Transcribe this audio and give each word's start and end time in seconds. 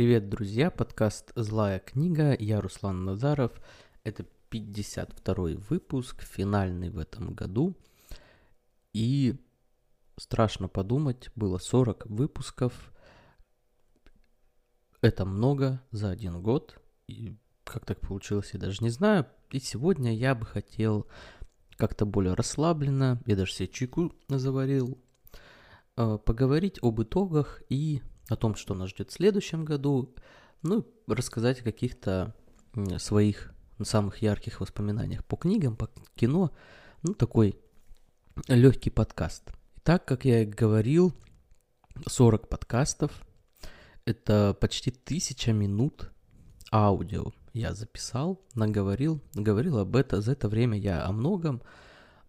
Привет, 0.00 0.30
друзья! 0.30 0.70
Подкаст 0.70 1.30
«Злая 1.36 1.78
книга». 1.78 2.34
Я 2.34 2.62
Руслан 2.62 3.04
Назаров. 3.04 3.52
Это 4.02 4.24
52-й 4.50 5.56
выпуск, 5.56 6.22
финальный 6.22 6.88
в 6.88 6.98
этом 6.98 7.34
году. 7.34 7.76
И 8.94 9.38
страшно 10.16 10.68
подумать, 10.68 11.28
было 11.36 11.58
40 11.58 12.06
выпусков. 12.06 12.94
Это 15.02 15.26
много 15.26 15.82
за 15.90 16.08
один 16.08 16.40
год. 16.40 16.80
И 17.06 17.36
как 17.64 17.84
так 17.84 18.00
получилось, 18.00 18.54
я 18.54 18.58
даже 18.58 18.82
не 18.82 18.88
знаю. 18.88 19.26
И 19.50 19.60
сегодня 19.60 20.16
я 20.16 20.34
бы 20.34 20.46
хотел 20.46 21.08
как-то 21.76 22.06
более 22.06 22.32
расслабленно, 22.32 23.20
я 23.26 23.36
даже 23.36 23.52
себе 23.52 23.68
чайку 23.68 24.14
заварил, 24.28 24.98
э, 25.98 26.16
поговорить 26.24 26.78
об 26.80 27.02
итогах 27.02 27.60
и 27.68 28.00
о 28.30 28.36
том, 28.36 28.54
что 28.54 28.74
нас 28.74 28.90
ждет 28.90 29.10
в 29.10 29.14
следующем 29.14 29.64
году, 29.64 30.14
ну, 30.62 30.86
рассказать 31.06 31.60
о 31.60 31.64
каких-то 31.64 32.34
своих 32.98 33.52
самых 33.82 34.22
ярких 34.22 34.60
воспоминаниях 34.60 35.24
по 35.24 35.36
книгам, 35.36 35.76
по 35.76 35.90
кино, 36.14 36.52
ну, 37.02 37.14
такой 37.14 37.58
легкий 38.48 38.90
подкаст. 38.90 39.52
Так, 39.82 40.04
как 40.04 40.24
я 40.24 40.42
и 40.42 40.46
говорил, 40.46 41.12
40 42.06 42.48
подкастов, 42.48 43.10
это 44.04 44.56
почти 44.60 44.90
тысяча 44.90 45.52
минут 45.52 46.10
аудио 46.72 47.32
я 47.52 47.74
записал, 47.74 48.40
наговорил, 48.54 49.20
говорил 49.34 49.78
об 49.78 49.96
этом, 49.96 50.22
за 50.22 50.32
это 50.32 50.48
время 50.48 50.78
я 50.78 51.04
о 51.04 51.12
многом, 51.12 51.62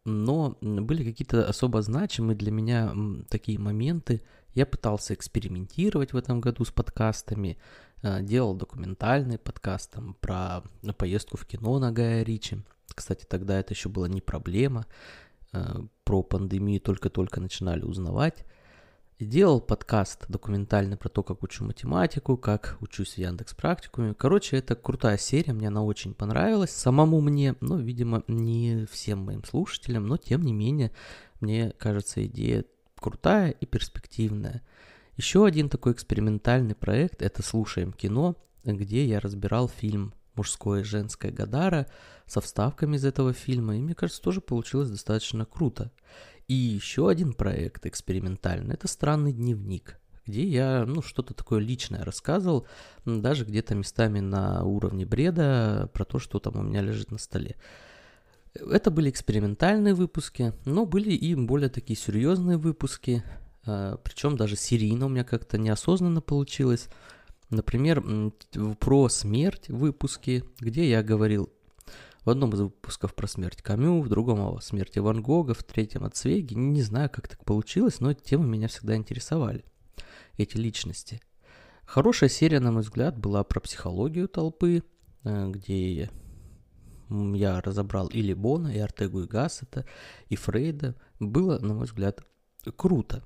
но 0.03 0.57
были 0.61 1.03
какие-то 1.03 1.47
особо 1.47 1.81
значимые 1.81 2.35
для 2.35 2.51
меня 2.51 2.91
такие 3.29 3.59
моменты. 3.59 4.23
Я 4.53 4.65
пытался 4.65 5.13
экспериментировать 5.13 6.13
в 6.13 6.17
этом 6.17 6.41
году 6.41 6.65
с 6.65 6.71
подкастами, 6.71 7.57
э, 8.01 8.21
делал 8.21 8.55
документальный 8.55 9.37
подкаст 9.37 9.91
там, 9.91 10.15
про 10.15 10.63
поездку 10.97 11.37
в 11.37 11.45
кино 11.45 11.79
на 11.79 11.91
Гая 11.91 12.23
Ричи. 12.23 12.57
Кстати, 12.93 13.25
тогда 13.25 13.59
это 13.59 13.73
еще 13.73 13.89
была 13.89 14.07
не 14.07 14.21
проблема. 14.21 14.85
Э, 15.53 15.81
про 16.03 16.23
пандемию 16.23 16.81
только-только 16.81 17.39
начинали 17.39 17.83
узнавать 17.83 18.45
делал 19.25 19.61
подкаст 19.61 20.25
документальный 20.29 20.97
про 20.97 21.09
то, 21.09 21.23
как 21.23 21.43
учу 21.43 21.65
математику, 21.65 22.37
как 22.37 22.77
учусь 22.79 23.13
в 23.13 23.17
Яндекс 23.17 23.53
практикуме. 23.53 24.13
Короче, 24.13 24.57
это 24.57 24.75
крутая 24.75 25.17
серия, 25.17 25.53
мне 25.53 25.67
она 25.67 25.83
очень 25.83 26.13
понравилась. 26.13 26.71
Самому 26.71 27.21
мне, 27.21 27.55
ну, 27.61 27.77
видимо, 27.77 28.23
не 28.27 28.85
всем 28.91 29.19
моим 29.19 29.43
слушателям, 29.43 30.07
но 30.07 30.17
тем 30.17 30.41
не 30.41 30.53
менее, 30.53 30.91
мне 31.39 31.71
кажется, 31.77 32.25
идея 32.25 32.65
крутая 33.01 33.51
и 33.51 33.65
перспективная. 33.65 34.61
Еще 35.17 35.45
один 35.45 35.67
такой 35.67 35.91
экспериментальный 35.91 36.75
проект– 36.75 37.21
это 37.23 37.43
«Слушаем 37.43 37.91
кино», 37.91 38.37
где 38.63 39.05
я 39.05 39.19
разбирал 39.19 39.67
фильм 39.67 40.13
«Мужское 40.35 40.81
и 40.81 40.85
женское 40.85 41.31
Гадара» 41.31 41.87
со 42.25 42.39
вставками 42.39 42.95
из 42.95 43.03
этого 43.03 43.33
фильма, 43.33 43.75
и 43.75 43.81
мне 43.81 43.95
кажется, 43.95 44.21
тоже 44.21 44.39
получилось 44.39 44.89
достаточно 44.89 45.45
круто. 45.45 45.91
И 46.47 46.53
еще 46.53 47.09
один 47.09 47.33
проект 47.33 47.85
экспериментальный– 47.85 48.73
это 48.75 48.87
«Странный 48.87 49.33
дневник», 49.33 49.99
где 50.25 50.43
я, 50.43 50.85
ну, 50.85 51.01
что-то 51.01 51.33
такое 51.33 51.59
личное 51.59 52.05
рассказывал, 52.05 52.67
даже 53.05 53.45
где-то 53.45 53.75
местами 53.75 54.19
на 54.19 54.63
уровне 54.63 55.05
бреда 55.05 55.89
про 55.93 56.05
то, 56.05 56.19
что 56.19 56.39
там 56.39 56.55
у 56.55 56.61
меня 56.61 56.81
лежит 56.81 57.11
на 57.11 57.17
столе. 57.17 57.57
Это 58.53 58.91
были 58.91 59.09
экспериментальные 59.09 59.93
выпуски, 59.93 60.53
но 60.65 60.85
были 60.85 61.11
и 61.11 61.35
более 61.35 61.69
такие 61.69 61.97
серьезные 61.97 62.57
выпуски, 62.57 63.23
а, 63.65 63.97
причем 63.97 64.35
даже 64.35 64.55
серийно 64.55 65.05
у 65.05 65.09
меня 65.09 65.23
как-то 65.23 65.57
неосознанно 65.57 66.21
получилось. 66.21 66.89
Например, 67.49 68.03
про 68.79 69.09
смерть 69.09 69.69
выпуски, 69.69 70.43
где 70.59 70.89
я 70.89 71.03
говорил 71.03 71.51
в 72.23 72.29
одном 72.29 72.53
из 72.53 72.61
выпусков 72.61 73.15
про 73.15 73.27
смерть 73.27 73.61
Камю, 73.61 74.01
в 74.01 74.09
другом 74.09 74.39
о 74.41 74.61
смерти 74.61 74.99
Ван 74.99 75.21
Гога, 75.21 75.53
в 75.53 75.63
третьем 75.63 76.03
о 76.03 76.09
Цвейге. 76.09 76.55
Не 76.55 76.81
знаю, 76.81 77.09
как 77.09 77.27
так 77.27 77.43
получилось, 77.43 77.99
но 77.99 78.13
темы 78.13 78.45
меня 78.45 78.67
всегда 78.67 78.95
интересовали, 78.95 79.65
эти 80.37 80.57
личности. 80.57 81.21
Хорошая 81.85 82.29
серия, 82.29 82.59
на 82.59 82.71
мой 82.71 82.83
взгляд, 82.83 83.17
была 83.17 83.43
про 83.43 83.59
психологию 83.59 84.27
толпы, 84.27 84.83
э, 85.23 85.47
где 85.49 86.09
я 87.11 87.61
разобрал 87.61 88.07
и 88.07 88.21
Лебона, 88.21 88.69
и 88.69 88.79
Артегу, 88.79 89.21
и 89.21 89.27
Гассета, 89.27 89.85
и 90.29 90.35
Фрейда. 90.35 90.95
Было, 91.19 91.59
на 91.59 91.73
мой 91.73 91.85
взгляд, 91.85 92.21
круто. 92.75 93.23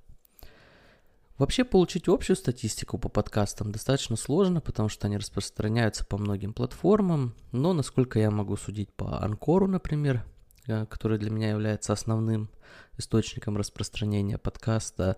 Вообще 1.37 1.65
получить 1.65 2.07
общую 2.07 2.37
статистику 2.37 2.97
по 2.97 3.09
подкастам 3.09 3.71
достаточно 3.71 4.15
сложно, 4.15 4.61
потому 4.61 4.87
что 4.87 5.07
они 5.07 5.17
распространяются 5.17 6.05
по 6.05 6.17
многим 6.17 6.53
платформам, 6.53 7.35
но 7.51 7.73
насколько 7.73 8.19
я 8.19 8.31
могу 8.31 8.55
судить 8.55 8.93
по 8.93 9.21
Анкору, 9.21 9.67
например, 9.67 10.25
э, 10.67 10.85
который 10.85 11.17
для 11.17 11.29
меня 11.29 11.49
является 11.49 11.91
основным 11.91 12.49
источником 12.97 13.57
распространения 13.57 14.37
подкаста, 14.37 15.17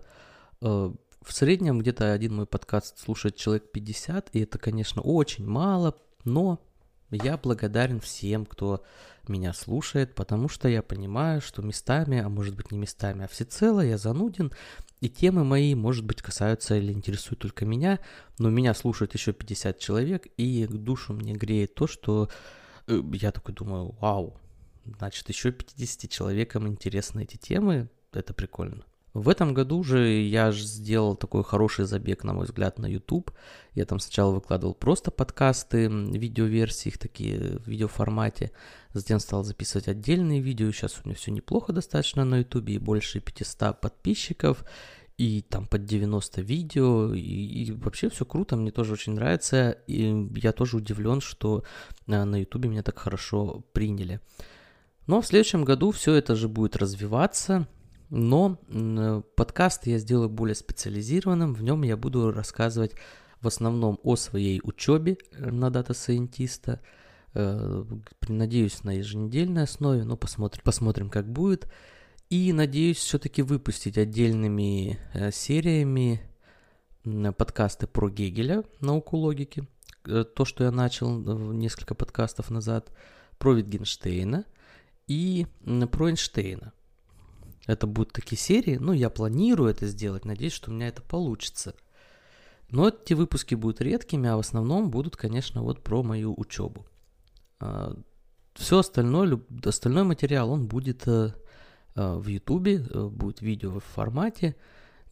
э, 0.60 0.92
в 1.22 1.32
среднем 1.32 1.78
где-то 1.78 2.12
один 2.12 2.34
мой 2.34 2.46
подкаст 2.46 2.98
слушает 2.98 3.36
человек 3.36 3.70
50, 3.70 4.30
и 4.32 4.40
это, 4.40 4.58
конечно, 4.58 5.02
очень 5.02 5.46
мало, 5.46 5.94
но 6.24 6.60
я 7.10 7.36
благодарен 7.36 8.00
всем, 8.00 8.44
кто 8.44 8.84
меня 9.28 9.52
слушает, 9.52 10.14
потому 10.14 10.48
что 10.48 10.68
я 10.68 10.82
понимаю, 10.82 11.40
что 11.40 11.62
местами, 11.62 12.18
а 12.18 12.28
может 12.28 12.56
быть 12.56 12.70
не 12.70 12.78
местами, 12.78 13.24
а 13.24 13.28
всецело 13.28 13.80
я 13.80 13.98
зануден, 13.98 14.52
и 15.00 15.08
темы 15.08 15.44
мои, 15.44 15.74
может 15.74 16.04
быть, 16.04 16.22
касаются 16.22 16.76
или 16.76 16.92
интересуют 16.92 17.40
только 17.40 17.64
меня, 17.64 18.00
но 18.38 18.50
меня 18.50 18.74
слушают 18.74 19.14
еще 19.14 19.32
50 19.32 19.78
человек, 19.78 20.26
и 20.36 20.66
душу 20.66 21.12
мне 21.12 21.34
греет 21.34 21.74
то, 21.74 21.86
что 21.86 22.30
э, 22.86 23.00
я 23.12 23.30
такой 23.32 23.54
думаю, 23.54 23.94
вау, 24.00 24.36
значит, 24.84 25.28
еще 25.28 25.52
50 25.52 26.10
человекам 26.10 26.66
интересны 26.66 27.22
эти 27.22 27.36
темы, 27.36 27.88
это 28.12 28.34
прикольно. 28.34 28.84
В 29.14 29.28
этом 29.28 29.54
году 29.54 29.82
же 29.82 30.06
я 30.08 30.52
же 30.52 30.64
сделал 30.64 31.16
такой 31.16 31.42
хороший 31.42 31.86
забег, 31.86 32.24
на 32.24 32.34
мой 32.34 32.44
взгляд, 32.44 32.78
на 32.78 32.86
YouTube. 32.86 33.30
Я 33.74 33.84
там 33.84 34.00
сначала 34.00 34.32
выкладывал 34.32 34.74
просто 34.74 35.10
подкасты, 35.10 35.88
видеоверсии, 35.88 36.88
их 36.88 36.98
такие 36.98 37.58
в 37.58 37.66
видеоформате. 37.66 38.52
Затем 38.92 39.18
стал 39.18 39.44
записывать 39.44 39.88
отдельные 39.88 40.40
видео. 40.40 40.70
Сейчас 40.72 40.98
у 40.98 41.08
меня 41.08 41.16
все 41.16 41.30
неплохо 41.30 41.72
достаточно 41.72 42.24
на 42.24 42.38
YouTube, 42.38 42.68
и 42.68 42.78
больше 42.78 43.20
500 43.20 43.80
подписчиков, 43.80 44.64
и 45.16 45.42
там 45.42 45.66
под 45.66 45.84
90 45.84 46.42
видео, 46.42 47.12
и, 47.14 47.20
и 47.20 47.72
вообще 47.72 48.10
все 48.10 48.24
круто, 48.24 48.56
мне 48.56 48.70
тоже 48.70 48.92
очень 48.92 49.14
нравится. 49.14 49.70
И 49.86 50.28
я 50.36 50.52
тоже 50.52 50.76
удивлен, 50.76 51.20
что 51.20 51.64
э, 52.06 52.24
на 52.24 52.36
YouTube 52.36 52.66
меня 52.66 52.82
так 52.82 52.98
хорошо 52.98 53.64
приняли. 53.72 54.20
Но 55.06 55.22
в 55.22 55.26
следующем 55.26 55.64
году 55.64 55.90
все 55.90 56.14
это 56.14 56.36
же 56.36 56.48
будет 56.48 56.76
развиваться, 56.76 57.66
но 58.10 58.58
подкаст 59.36 59.86
я 59.86 59.98
сделаю 59.98 60.28
более 60.28 60.54
специализированным, 60.54 61.54
в 61.54 61.62
нем 61.62 61.82
я 61.82 61.96
буду 61.96 62.30
рассказывать 62.32 62.94
в 63.40 63.46
основном 63.46 63.98
о 64.02 64.16
своей 64.16 64.60
учебе 64.62 65.18
э, 65.32 65.50
на 65.50 65.70
data 65.70 65.99
scientist 65.99 66.65
а, 66.65 66.80
э, 67.34 67.84
надеюсь, 68.28 68.82
на 68.84 68.90
еженедельной 68.90 69.64
основе, 69.64 70.04
но 70.04 70.16
посмотрим, 70.16 70.62
посмотрим, 70.64 71.10
как 71.10 71.30
будет. 71.30 71.70
И 72.30 72.52
надеюсь 72.52 72.98
все-таки 72.98 73.42
выпустить 73.42 73.96
отдельными 73.96 74.98
э, 75.14 75.30
сериями 75.30 76.22
подкасты 77.38 77.86
про 77.86 78.10
Гегеля, 78.10 78.64
науку 78.80 79.16
логики, 79.16 79.66
то, 80.02 80.44
что 80.44 80.64
я 80.64 80.70
начал 80.70 81.18
несколько 81.52 81.94
подкастов 81.94 82.50
назад, 82.50 82.92
про 83.38 83.54
Витгенштейна 83.54 84.44
и 85.06 85.46
про 85.90 86.10
Эйнштейна. 86.10 86.74
Это 87.68 87.86
будут 87.86 88.14
такие 88.14 88.38
серии, 88.38 88.78
ну, 88.78 88.94
я 88.94 89.10
планирую 89.10 89.70
это 89.70 89.86
сделать, 89.86 90.24
надеюсь, 90.24 90.54
что 90.54 90.70
у 90.70 90.74
меня 90.74 90.88
это 90.88 91.02
получится. 91.02 91.74
Но 92.70 92.88
эти 92.88 93.12
выпуски 93.12 93.54
будут 93.54 93.82
редкими, 93.82 94.26
а 94.26 94.36
в 94.36 94.40
основном 94.40 94.90
будут, 94.90 95.18
конечно, 95.18 95.62
вот 95.62 95.84
про 95.84 96.02
мою 96.02 96.34
учебу. 96.34 96.86
А, 97.60 97.94
Все 98.54 98.78
остальное, 98.78 99.38
остальной 99.66 100.04
материал, 100.04 100.50
он 100.50 100.66
будет 100.66 101.06
э, 101.06 101.34
э, 101.94 102.14
в 102.16 102.26
Ютубе, 102.26 102.76
э, 102.76 103.06
будет 103.08 103.42
видео 103.42 103.80
в 103.80 103.84
формате, 103.84 104.56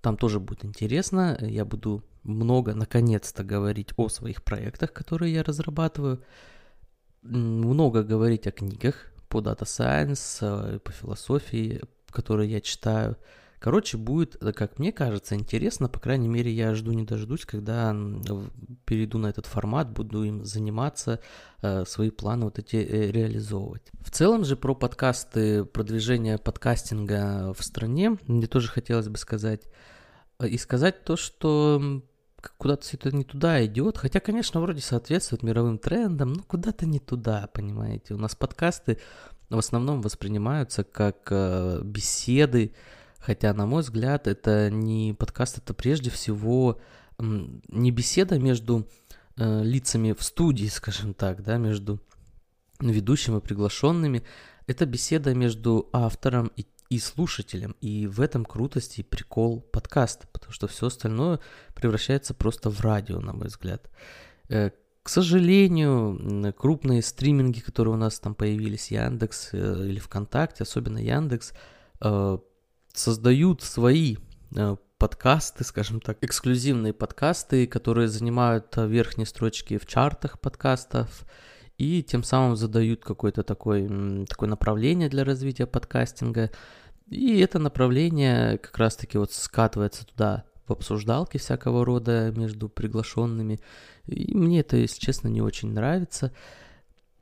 там 0.00 0.16
тоже 0.16 0.40
будет 0.40 0.64
интересно, 0.64 1.36
я 1.42 1.66
буду 1.66 2.04
много, 2.22 2.74
наконец-то, 2.74 3.44
говорить 3.44 3.90
о 3.98 4.08
своих 4.08 4.42
проектах, 4.42 4.94
которые 4.94 5.34
я 5.34 5.42
разрабатываю, 5.42 6.24
много 7.20 8.02
говорить 8.02 8.46
о 8.46 8.50
книгах 8.52 9.12
по 9.28 9.40
Data 9.40 9.64
Science, 9.64 10.78
по 10.78 10.92
философии, 10.92 11.82
которые 12.10 12.50
я 12.50 12.60
читаю. 12.60 13.16
Короче, 13.58 13.96
будет, 13.96 14.36
э, 14.42 14.52
как 14.52 14.78
мне 14.78 14.92
кажется, 14.92 15.34
интересно. 15.34 15.88
По 15.88 15.98
крайней 15.98 16.28
мере, 16.28 16.52
я 16.52 16.74
жду 16.74 16.92
не 16.92 17.04
дождусь, 17.04 17.44
когда 17.44 17.96
перейду 18.84 19.18
на 19.18 19.28
этот 19.28 19.46
формат, 19.46 19.90
буду 19.90 20.22
им 20.24 20.44
заниматься, 20.44 21.20
э, 21.62 21.84
свои 21.86 22.10
планы 22.10 22.44
вот 22.44 22.58
эти 22.58 22.76
э, 22.76 23.10
реализовывать. 23.10 23.90
В 24.00 24.10
целом 24.10 24.44
же 24.44 24.56
про 24.56 24.74
подкасты, 24.74 25.64
продвижение 25.64 26.38
подкастинга 26.38 27.54
в 27.54 27.64
стране, 27.64 28.18
мне 28.26 28.46
тоже 28.46 28.68
хотелось 28.68 29.08
бы 29.08 29.18
сказать. 29.18 29.62
И 30.40 30.58
сказать 30.58 31.02
то, 31.04 31.16
что 31.16 32.02
куда-то 32.58 32.82
все 32.82 32.96
это 32.96 33.10
не 33.10 33.24
туда 33.24 33.64
идет. 33.64 33.98
Хотя, 33.98 34.20
конечно, 34.20 34.60
вроде 34.60 34.80
соответствует 34.80 35.42
мировым 35.42 35.78
трендам, 35.78 36.34
но 36.34 36.42
куда-то 36.42 36.86
не 36.86 36.98
туда, 36.98 37.48
понимаете. 37.52 38.14
У 38.14 38.18
нас 38.18 38.34
подкасты 38.34 38.98
в 39.50 39.58
основном 39.58 40.02
воспринимаются 40.02 40.84
как 40.84 41.28
э, 41.30 41.80
беседы, 41.82 42.74
хотя, 43.18 43.52
на 43.54 43.66
мой 43.66 43.82
взгляд, 43.82 44.26
это 44.26 44.70
не 44.70 45.14
подкаст, 45.18 45.58
это 45.58 45.74
прежде 45.74 46.10
всего 46.10 46.80
э, 47.18 47.22
не 47.68 47.90
беседа 47.90 48.38
между 48.38 48.88
э, 49.36 49.62
лицами 49.62 50.12
в 50.12 50.22
студии, 50.22 50.66
скажем 50.66 51.14
так, 51.14 51.42
да, 51.42 51.56
между 51.56 52.00
ведущим 52.80 53.36
и 53.36 53.40
приглашенными. 53.40 54.22
Это 54.66 54.84
беседа 54.84 55.34
между 55.34 55.88
автором 55.92 56.50
и 56.56 56.66
и 56.88 56.98
слушателям. 56.98 57.74
И 57.80 58.06
в 58.06 58.20
этом 58.20 58.44
крутость 58.44 58.98
и 58.98 59.02
прикол 59.02 59.60
подкаста, 59.60 60.26
потому 60.32 60.52
что 60.52 60.68
все 60.68 60.86
остальное 60.86 61.40
превращается 61.74 62.34
просто 62.34 62.70
в 62.70 62.80
радио, 62.80 63.20
на 63.20 63.32
мой 63.32 63.48
взгляд. 63.48 63.90
Э, 65.06 65.08
к 65.08 65.08
сожалению, 65.08 66.52
крупные 66.58 67.00
стриминги, 67.00 67.60
которые 67.60 67.94
у 67.94 67.96
нас 67.96 68.18
там 68.18 68.34
появились, 68.34 68.90
Яндекс 68.90 69.50
э, 69.52 69.86
или 69.88 70.00
ВКонтакте, 70.00 70.64
особенно 70.64 70.98
Яндекс, 70.98 71.52
э, 72.00 72.38
создают 72.92 73.62
свои 73.62 74.16
подкасты, 74.98 75.64
скажем 75.64 76.00
так, 76.00 76.18
эксклюзивные 76.22 76.92
подкасты, 76.92 77.66
которые 77.66 78.08
занимают 78.08 78.74
верхние 78.76 79.26
строчки 79.26 79.76
в 79.76 79.86
чартах 79.86 80.40
подкастов, 80.40 81.24
и 81.78 82.02
тем 82.02 82.22
самым 82.22 82.56
задают 82.56 83.04
какое-то 83.04 83.42
такое, 83.42 84.24
такое 84.26 84.48
направление 84.48 85.08
для 85.08 85.24
развития 85.24 85.66
подкастинга. 85.66 86.50
И 87.10 87.38
это 87.40 87.58
направление 87.58 88.56
как 88.58 88.78
раз-таки 88.78 89.18
вот 89.18 89.32
скатывается 89.32 90.06
туда, 90.06 90.44
в 90.66 90.72
обсуждалки 90.72 91.38
всякого 91.38 91.84
рода 91.84 92.32
между 92.36 92.68
приглашенными. 92.68 93.60
И 94.06 94.34
мне 94.34 94.60
это, 94.60 94.76
если 94.76 95.00
честно, 95.00 95.28
не 95.28 95.42
очень 95.42 95.72
нравится. 95.72 96.32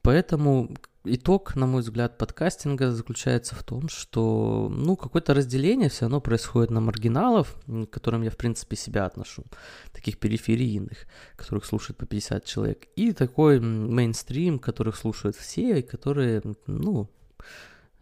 Поэтому 0.02 0.74
итог, 1.04 1.54
на 1.56 1.66
мой 1.66 1.82
взгляд, 1.82 2.18
подкастинга 2.18 2.90
заключается 2.90 3.54
в 3.54 3.62
том, 3.62 3.88
что, 3.88 4.68
ну, 4.70 4.96
какое-то 4.96 5.34
разделение 5.34 5.88
все 5.88 6.02
равно 6.02 6.20
происходит 6.20 6.70
на 6.70 6.80
маргиналов, 6.80 7.56
к 7.66 7.86
которым 7.86 8.22
я, 8.22 8.30
в 8.30 8.36
принципе, 8.36 8.76
себя 8.76 9.04
отношу, 9.06 9.44
таких 9.92 10.18
периферийных, 10.18 11.06
которых 11.36 11.64
слушает 11.64 11.96
по 11.96 12.06
50 12.06 12.44
человек, 12.44 12.86
и 12.96 13.12
такой 13.12 13.60
мейнстрим, 13.60 14.58
которых 14.58 14.96
слушают 14.96 15.36
все, 15.36 15.78
и 15.78 15.82
которые, 15.82 16.42
ну, 16.66 17.08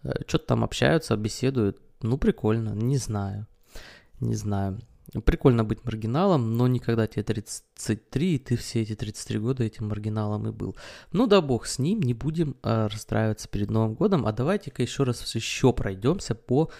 э, 0.05 0.12
что-то 0.27 0.47
там 0.47 0.65
общаются, 0.65 1.17
беседуют, 1.17 1.81
ну, 2.00 2.19
прикольно, 2.19 2.71
не 2.71 2.97
знаю, 2.97 3.47
не 4.21 4.35
знаю. 4.35 4.81
Прикольно 5.25 5.62
быть 5.62 5.84
маргиналом, 5.84 6.56
но 6.56 6.66
никогда 6.69 7.06
тебе 7.06 7.22
33, 7.22 8.34
и 8.34 8.38
ты 8.38 8.56
все 8.56 8.81
эти 8.81 8.94
33 8.94 9.38
года 9.38 9.64
этим 9.64 9.88
маргиналом 9.88 10.49
и 10.49 10.52
был. 10.52 10.75
Ну 11.12 11.26
да 11.26 11.40
бог 11.40 11.66
с 11.66 11.78
ним, 11.78 12.00
не 12.00 12.14
будем 12.14 12.56
э, 12.62 12.87
расстраиваться 12.87 13.49
перед 13.49 13.70
Новым 13.70 13.94
годом, 13.94 14.26
а 14.26 14.32
давайте-ка 14.32 14.81
еще 14.81 15.02
раз 15.02 15.34
еще 15.34 15.72
пройдемся 15.72 16.34
по 16.34 16.70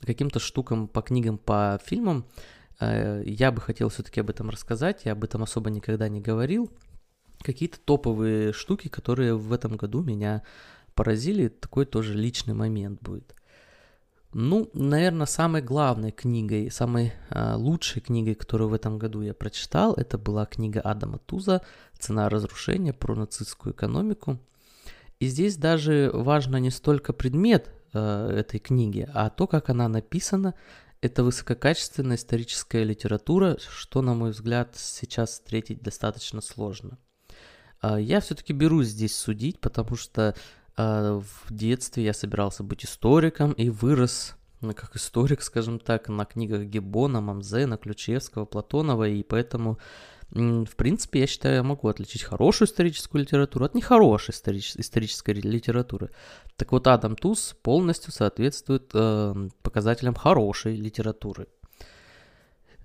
каким-то 0.00 0.38
штукам, 0.38 0.88
по 0.88 1.02
книгам, 1.02 1.36
по 1.36 1.78
фильмам. 1.84 2.24
Э, 2.80 3.22
я 3.26 3.52
бы 3.52 3.60
хотел 3.60 3.90
все-таки 3.90 4.20
об 4.20 4.30
этом 4.30 4.48
рассказать, 4.48 5.04
я 5.04 5.12
об 5.12 5.24
этом 5.24 5.42
особо 5.42 5.68
никогда 5.70 6.08
не 6.08 6.20
говорил. 6.20 6.70
Какие-то 7.42 7.78
топовые 7.78 8.52
штуки, 8.52 8.88
которые 8.88 9.34
в 9.36 9.52
этом 9.52 9.76
году 9.76 10.02
меня 10.02 10.42
поразили, 10.94 11.48
такой 11.48 11.84
тоже 11.84 12.14
личный 12.14 12.54
момент 12.54 13.02
будет. 13.02 13.34
Ну, 14.34 14.70
наверное, 14.72 15.26
самой 15.26 15.60
главной 15.60 16.10
книгой, 16.10 16.70
самой 16.70 17.12
э, 17.28 17.54
лучшей 17.54 18.00
книгой, 18.00 18.34
которую 18.34 18.70
в 18.70 18.74
этом 18.74 18.98
году 18.98 19.20
я 19.20 19.34
прочитал, 19.34 19.92
это 19.92 20.16
была 20.16 20.46
книга 20.46 20.80
Адама 20.80 21.18
Туза 21.18 21.60
«Цена 21.98 22.30
разрушения. 22.30 22.94
Про 22.94 23.14
нацистскую 23.14 23.74
экономику». 23.74 24.38
И 25.20 25.26
здесь 25.26 25.56
даже 25.56 26.10
важно 26.14 26.56
не 26.56 26.70
столько 26.70 27.12
предмет 27.12 27.70
э, 27.92 28.36
этой 28.38 28.58
книги, 28.58 29.06
а 29.12 29.28
то, 29.28 29.46
как 29.46 29.68
она 29.68 29.86
написана. 29.88 30.54
Это 31.02 31.24
высококачественная 31.24 32.16
историческая 32.16 32.84
литература, 32.84 33.58
что, 33.68 34.00
на 34.00 34.14
мой 34.14 34.30
взгляд, 34.30 34.76
сейчас 34.76 35.30
встретить 35.32 35.82
достаточно 35.82 36.40
сложно. 36.40 36.96
Э, 37.82 37.98
я 38.00 38.20
все-таки 38.20 38.54
берусь 38.54 38.88
здесь 38.88 39.14
судить, 39.14 39.60
потому 39.60 39.94
что 39.96 40.34
в 40.76 41.24
детстве 41.50 42.04
я 42.04 42.14
собирался 42.14 42.62
быть 42.62 42.84
историком 42.84 43.52
и 43.52 43.68
вырос 43.68 44.36
ну, 44.62 44.72
как 44.74 44.96
историк, 44.96 45.42
скажем 45.42 45.78
так, 45.78 46.08
на 46.08 46.24
книгах 46.24 46.62
Геббона, 46.62 47.20
Мамзена, 47.20 47.76
Ключевского, 47.76 48.44
Платонова, 48.44 49.08
и 49.08 49.22
поэтому, 49.24 49.78
в 50.30 50.76
принципе, 50.76 51.20
я 51.20 51.26
считаю, 51.26 51.56
я 51.56 51.62
могу 51.62 51.88
отличить 51.88 52.22
хорошую 52.22 52.68
историческую 52.68 53.22
литературу 53.22 53.64
от 53.64 53.74
нехорошей 53.74 54.32
историч- 54.32 54.78
исторической 54.78 55.32
литературы. 55.32 56.10
Так 56.56 56.70
вот, 56.72 56.86
Адам 56.86 57.16
Туз 57.16 57.56
полностью 57.62 58.12
соответствует 58.12 58.90
э, 58.94 59.48
показателям 59.62 60.14
хорошей 60.14 60.76
литературы. 60.76 61.48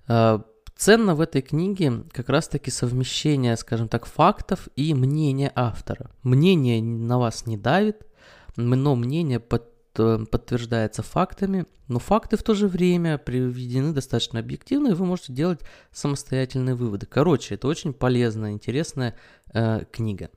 Э, 0.08 0.40
Ценно 0.78 1.16
в 1.16 1.20
этой 1.20 1.42
книге 1.42 2.04
как 2.12 2.28
раз-таки 2.28 2.70
совмещение, 2.70 3.56
скажем 3.56 3.88
так, 3.88 4.06
фактов 4.06 4.68
и 4.76 4.94
мнения 4.94 5.50
автора. 5.56 6.12
Мнение 6.22 6.80
на 6.80 7.18
вас 7.18 7.46
не 7.46 7.56
давит, 7.56 8.06
но 8.54 8.94
мнение 8.94 9.40
под, 9.40 9.64
э, 9.96 10.24
подтверждается 10.30 11.02
фактами, 11.02 11.66
но 11.88 11.98
факты 11.98 12.36
в 12.36 12.44
то 12.44 12.54
же 12.54 12.68
время 12.68 13.18
приведены 13.18 13.92
достаточно 13.92 14.38
объективно, 14.38 14.88
и 14.88 14.94
вы 14.94 15.04
можете 15.04 15.32
делать 15.32 15.62
самостоятельные 15.90 16.76
выводы. 16.76 17.06
Короче, 17.06 17.56
это 17.56 17.66
очень 17.66 17.92
полезная, 17.92 18.52
интересная 18.52 19.16
э, 19.52 19.84
книга. 19.90 20.30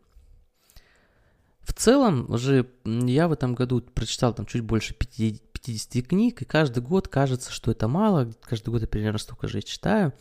В 1.62 1.72
целом 1.74 2.26
уже 2.30 2.68
я 2.84 3.28
в 3.28 3.32
этом 3.32 3.54
году 3.54 3.82
прочитал 3.82 4.34
там 4.34 4.48
чуть 4.48 4.62
больше 4.62 4.96
50, 4.96 5.51
50 5.62 6.08
книг, 6.08 6.42
и 6.42 6.46
каждый 6.46 6.82
год 6.82 7.08
кажется, 7.08 7.52
что 7.52 7.72
это 7.72 7.88
мало, 7.88 8.32
каждый 8.44 8.70
год 8.70 8.82
я 8.82 8.88
примерно 8.88 9.20
столько 9.20 9.48
же 9.48 9.62
читаю. 9.62 10.14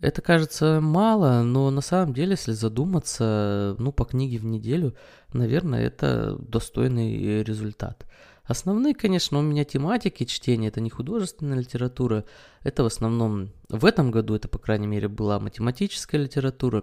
Это 0.00 0.22
кажется 0.22 0.80
мало, 0.80 1.42
но 1.42 1.70
на 1.70 1.82
самом 1.82 2.14
деле, 2.14 2.30
если 2.30 2.52
задуматься, 2.52 3.76
ну, 3.78 3.92
по 3.92 4.04
книге 4.06 4.38
в 4.38 4.46
неделю, 4.46 4.94
наверное, 5.34 5.84
это 5.84 6.36
достойный 6.38 7.42
результат. 7.42 8.06
Основные, 8.44 8.94
конечно, 8.94 9.38
у 9.38 9.42
меня 9.42 9.64
тематики 9.64 10.24
чтения, 10.24 10.68
это 10.68 10.80
не 10.80 10.90
художественная 10.90 11.58
литература, 11.58 12.24
это 12.62 12.82
в 12.82 12.86
основном, 12.86 13.52
в 13.68 13.84
этом 13.84 14.10
году 14.10 14.34
это, 14.34 14.48
по 14.48 14.58
крайней 14.58 14.86
мере, 14.86 15.06
была 15.08 15.38
математическая 15.38 16.20
литература, 16.20 16.82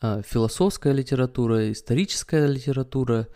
а, 0.00 0.20
философская 0.22 0.92
литература, 0.92 1.72
историческая 1.72 2.46
литература, 2.46 3.28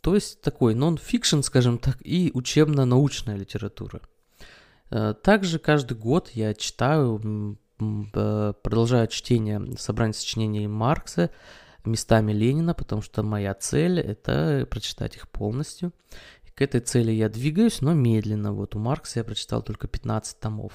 то 0.00 0.14
есть 0.14 0.40
такой 0.40 0.74
нон-фикшн, 0.74 1.40
скажем 1.42 1.78
так, 1.78 1.98
и 2.00 2.30
учебно-научная 2.32 3.36
литература. 3.36 4.00
Э, 4.90 5.14
также 5.22 5.58
каждый 5.58 5.96
год 5.96 6.30
я 6.34 6.54
читаю, 6.54 7.58
продолжаю 7.78 9.08
чтение 9.08 9.76
собрания 9.78 10.12
сочинений 10.12 10.66
Маркса, 10.66 11.30
местами 11.84 12.32
Ленина, 12.32 12.74
потому 12.74 13.02
что 13.02 13.22
моя 13.22 13.54
цель– 13.54 14.00
это 14.00 14.66
прочитать 14.70 15.16
их 15.16 15.28
полностью. 15.28 15.92
И 16.44 16.50
к 16.50 16.60
этой 16.60 16.80
цели 16.80 17.10
я 17.10 17.28
двигаюсь, 17.28 17.80
но 17.80 17.94
медленно. 17.94 18.52
Вот 18.52 18.74
у 18.74 18.78
Маркса 18.78 19.20
я 19.20 19.24
прочитал 19.24 19.62
только 19.62 19.88
15 19.88 20.40
томов. 20.40 20.72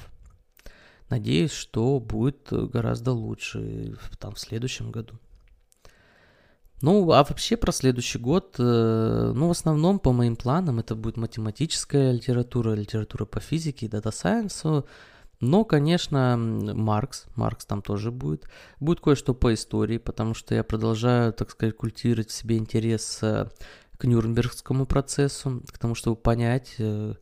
Надеюсь, 1.10 1.51
что 1.51 2.00
будет 2.00 2.48
гораздо 2.50 3.12
лучше 3.12 3.96
там, 4.20 4.34
в 4.34 4.39
следующем 4.39 4.91
году. 4.91 5.20
Ну, 6.86 7.12
а 7.12 7.24
вообще 7.24 7.58
про 7.58 7.72
следующий 7.72 8.20
год, 8.20 8.58
э, 8.60 9.32
ну, 9.36 9.48
в 9.48 9.51
основном, 9.51 9.98
по 9.98 10.12
моим 10.12 10.36
планам, 10.36 10.77
это 10.77 10.94
будет 10.94 11.18
математическая 11.18 12.12
литература, 12.12 12.75
литература 12.75 13.25
по 13.25 13.39
физике 13.39 13.88
и 13.88 13.89
дата-сайенсу. 13.89 14.86
Но, 15.39 15.65
конечно, 15.65 16.38
Маркс, 16.38 17.25
Маркс 17.36 17.65
там 17.65 17.82
тоже 17.82 18.12
будет. 18.12 18.48
Будет 18.80 19.00
кое-что 19.00 19.34
по 19.34 19.51
истории, 19.56 19.98
потому 19.98 20.36
что 20.36 20.54
я 20.54 20.63
продолжаю, 20.63 21.34
так 21.34 21.50
сказать, 21.50 21.75
культивировать 21.75 22.30
в 22.30 22.34
себе 22.34 22.58
интерес 22.58 23.18
э, 23.24 23.48
к 23.98 24.04
Нюрнбергскому 24.04 24.86
процессу, 24.86 25.63
к 25.74 25.80
тому, 25.80 25.96
чтобы 25.96 26.18
понять, 26.18 26.75
э, 26.77 27.15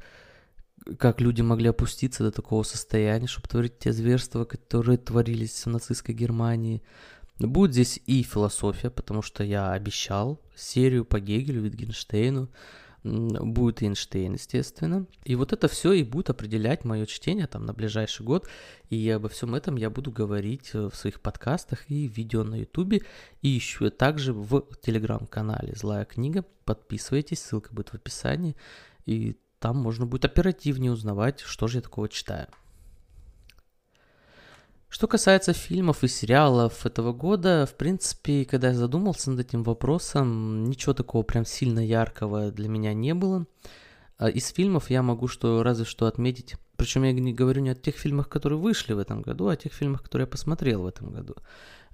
как 1.00 1.22
люди 1.22 1.42
могли 1.42 1.70
опуститься 1.70 2.24
до 2.24 2.32
такого 2.32 2.64
состояния, 2.64 3.28
чтобы 3.28 3.48
творить 3.48 3.80
те 3.80 3.94
зверства, 3.94 4.44
которые 4.44 4.98
творились 4.98 5.66
в 5.66 5.70
нацистской 5.70 6.14
Германии. 6.14 6.84
Будет 7.40 7.74
здесь 7.74 8.00
и 8.06 8.24
философия, 8.24 8.90
потому 8.90 9.22
что 9.22 9.44
я 9.44 9.72
обещал 9.72 10.40
серию 10.56 11.04
по 11.04 11.20
Гегелю, 11.20 11.62
Витгенштейну. 11.62 12.50
Будет 13.04 13.82
и 13.82 13.86
Эйнштейн, 13.86 14.34
естественно. 14.34 15.06
И 15.26 15.36
вот 15.36 15.52
это 15.52 15.68
все 15.68 15.92
и 15.92 16.04
будет 16.04 16.30
определять 16.30 16.86
мое 16.86 17.06
чтение 17.06 17.48
там 17.48 17.66
на 17.66 17.74
ближайший 17.74 18.26
год. 18.26 18.48
И 18.90 19.10
обо 19.10 19.28
всем 19.28 19.56
этом 19.56 19.76
я 19.76 19.90
буду 19.90 20.10
говорить 20.10 20.70
э, 20.74 20.88
в 20.88 20.96
своих 20.96 21.20
подкастах 21.20 21.90
и 21.90 22.08
видео 22.08 22.46
на 22.46 22.62
ютубе. 22.62 23.02
И 23.42 23.50
еще 23.50 23.90
также 23.90 24.32
в 24.32 24.64
телеграм-канале 24.82 25.74
«Злая 25.76 26.06
книга». 26.06 26.46
Подписывайтесь, 26.64 27.42
ссылка 27.42 27.74
будет 27.74 27.90
в 27.90 27.96
описании. 27.96 28.56
И 29.06 29.36
там 29.60 29.76
можно 29.76 30.06
будет 30.06 30.24
оперативнее 30.24 30.94
узнавать, 30.94 31.42
что 31.42 31.68
же 31.68 31.80
я 31.80 31.82
такого 31.82 32.08
читаю. 32.08 32.48
Что 34.94 35.08
касается 35.08 35.54
фильмов 35.54 36.04
и 36.04 36.08
сериалов 36.08 36.86
этого 36.86 37.14
года, 37.14 37.66
в 37.66 37.74
принципе, 37.74 38.46
когда 38.46 38.68
я 38.68 38.74
задумался 38.76 39.32
над 39.32 39.40
этим 39.40 39.64
вопросом, 39.64 40.66
ничего 40.66 40.94
такого 40.94 41.24
прям 41.24 41.46
сильно 41.46 41.80
яркого 41.80 42.52
для 42.52 42.70
меня 42.70 42.94
не 42.94 43.16
было. 43.16 43.48
А 44.20 44.30
из 44.30 44.50
фильмов 44.50 44.92
я 44.92 45.02
могу 45.02 45.28
что 45.28 45.64
разве 45.64 45.86
что 45.86 46.06
отметить, 46.06 46.58
причем 46.76 47.06
я 47.06 47.12
не 47.12 47.34
говорю 47.34 47.64
не 47.64 47.72
о 47.72 47.76
тех 47.76 47.96
фильмах, 47.96 48.30
которые 48.30 48.60
вышли 48.60 48.94
в 48.94 49.00
этом 49.00 49.24
году, 49.24 49.48
а 49.48 49.54
о 49.54 49.56
тех 49.56 49.74
фильмах, 49.74 50.04
которые 50.04 50.26
я 50.26 50.32
посмотрел 50.32 50.84
в 50.84 50.86
этом 50.88 51.12
году. 51.12 51.38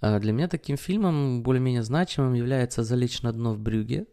А 0.01 0.19
для 0.19 0.33
меня 0.33 0.49
таким 0.49 0.75
фильмом 0.75 1.41
более-менее 1.41 1.83
значимым 1.83 2.33
является 2.33 2.83
«Залечь 2.83 3.21
на 3.21 3.31
дно 3.31 3.53
в 3.53 3.59
Брюге». 3.59 4.07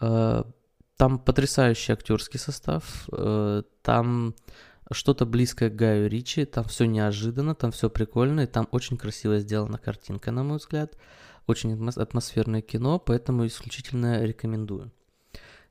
А, 0.00 0.50
там 0.96 1.20
потрясающий 1.20 1.92
актерский 1.92 2.40
состав, 2.40 3.08
там 3.82 4.34
что-то 4.90 5.26
близкое 5.26 5.70
к 5.70 5.76
Гаю 5.76 6.08
Ричи, 6.08 6.44
там 6.44 6.64
все 6.64 6.84
неожиданно, 6.84 7.54
там 7.54 7.70
все 7.70 7.88
прикольно, 7.88 8.40
и 8.42 8.46
там 8.46 8.68
очень 8.70 8.96
красиво 8.96 9.38
сделана 9.38 9.78
картинка, 9.78 10.30
на 10.30 10.42
мой 10.42 10.58
взгляд, 10.58 10.96
очень 11.46 11.88
атмосферное 11.96 12.62
кино, 12.62 12.98
поэтому 12.98 13.46
исключительно 13.46 14.22
рекомендую. 14.24 14.90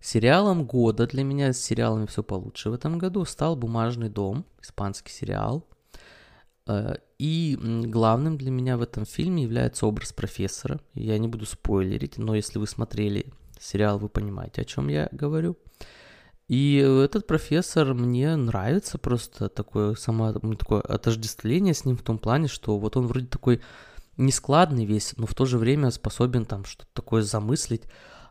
Сериалом 0.01 0.65
года 0.65 1.07
для 1.07 1.23
меня 1.23 1.51
с 1.51 1.61
сериалами 1.61 2.05
все 2.05 2.23
получше 2.23 2.69
в 2.69 2.73
этом 2.73 2.97
году 2.97 3.25
стал 3.25 3.57
«Бумажный 3.57 4.09
дом», 4.09 4.45
испанский 4.61 5.11
сериал. 5.11 5.67
Э, 6.67 6.95
и 7.17 7.57
главным 7.59 8.37
для 8.37 8.49
меня 8.49 8.77
в 8.77 8.81
этом 8.81 9.05
фильме 9.05 9.43
является 9.43 9.85
образ 9.85 10.13
профессора. 10.13 10.79
Я 10.93 11.17
не 11.17 11.27
буду 11.27 11.45
спойлерить, 11.45 12.17
но 12.17 12.33
если 12.33 12.59
вы 12.59 12.67
смотрели 12.67 13.25
сериал, 13.59 13.99
вы 13.99 14.07
понимаете, 14.07 14.61
о 14.61 14.65
чем 14.65 14.87
я 14.87 15.09
говорю. 15.11 15.57
И 16.49 16.77
этот 16.77 17.27
профессор 17.27 17.93
мне 17.93 18.35
нравится 18.35 18.97
просто 18.97 19.49
такое 19.49 19.93
само 19.93 20.33
такое 20.33 20.81
отождествление 20.81 21.75
с 21.75 21.85
ним 21.85 21.95
в 21.95 22.01
том 22.01 22.17
плане, 22.17 22.47
что 22.47 22.79
вот 22.79 22.97
он 22.97 23.05
вроде 23.05 23.27
такой 23.27 23.61
нескладный 24.17 24.85
весь, 24.85 25.13
но 25.15 25.27
в 25.27 25.35
то 25.35 25.45
же 25.45 25.59
время 25.59 25.91
способен 25.91 26.45
там 26.45 26.65
что-то 26.65 26.89
такое 26.93 27.21
замыслить, 27.21 27.83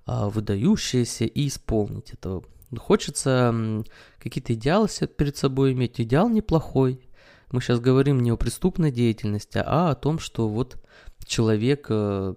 а, 0.04 0.28
выдающееся 0.28 1.26
и 1.26 1.46
исполнить 1.46 2.10
это. 2.10 2.42
Хочется 2.76 3.84
какие-то 4.18 4.52
идеалы 4.52 4.88
перед 5.16 5.36
собой 5.36 5.72
иметь. 5.72 6.00
Идеал 6.00 6.28
неплохой. 6.28 7.08
Мы 7.52 7.60
сейчас 7.60 7.78
говорим 7.78 8.20
не 8.20 8.30
о 8.30 8.36
преступной 8.36 8.90
деятельности, 8.90 9.62
а 9.64 9.90
о 9.90 9.94
том, 9.94 10.18
что 10.18 10.48
вот 10.48 10.76
человек, 11.24 11.86
э, 11.88 12.34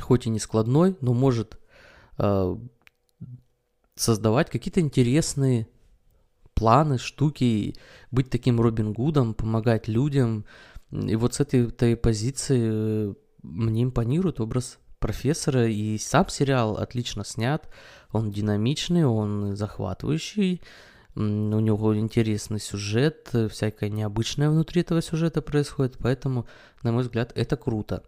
хоть 0.00 0.26
и 0.26 0.30
не 0.30 0.40
складной, 0.40 0.96
но 1.00 1.12
может 1.12 1.60
э, 2.18 2.56
создавать 3.96 4.50
какие-то 4.50 4.80
интересные 4.80 5.68
планы, 6.54 6.98
штуки, 6.98 7.76
быть 8.10 8.30
таким 8.30 8.60
Робин 8.60 8.92
Гудом, 8.92 9.34
помогать 9.34 9.88
людям. 9.88 10.44
И 10.90 11.16
вот 11.16 11.34
с 11.34 11.40
этой, 11.40 11.68
этой 11.68 11.96
позиции 11.96 12.60
э, 12.62 13.14
мне 13.42 13.84
импонирует 13.84 14.40
образ 14.40 14.78
профессора, 14.98 15.66
и 15.68 15.96
сам 15.98 16.28
сериал 16.28 16.76
отлично 16.76 17.24
снят, 17.24 17.68
он 18.12 18.30
динамичный, 18.30 19.06
он 19.06 19.56
захватывающий, 19.56 20.60
у 21.14 21.20
него 21.20 21.96
интересный 21.96 22.60
сюжет, 22.60 23.30
всякое 23.50 23.88
необычное 23.88 24.50
внутри 24.50 24.82
этого 24.82 25.02
сюжета 25.02 25.42
происходит, 25.42 25.96
поэтому, 25.98 26.46
на 26.82 26.92
мой 26.92 27.02
взгляд, 27.02 27.32
это 27.34 27.56
круто. 27.56 28.04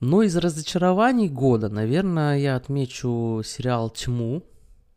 Но 0.00 0.22
из 0.22 0.34
разочарований 0.34 1.28
года, 1.28 1.68
наверное, 1.68 2.38
я 2.38 2.56
отмечу 2.56 3.42
сериал 3.44 3.90
«Тьму» 3.90 4.42